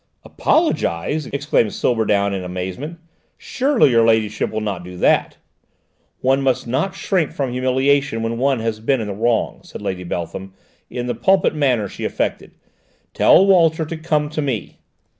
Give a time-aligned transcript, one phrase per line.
[0.25, 2.97] "Apologise?" exclaimed Silbertown in amazement.
[3.37, 5.37] "Surely your ladyship will not do that?"
[6.21, 10.03] "One must not shrink from humiliation when one has been in the wrong," said Lady
[10.03, 10.55] Beltham,
[10.89, 12.53] in the pulpit manner she affected.
[13.13, 14.79] "Tell Walter to come to me."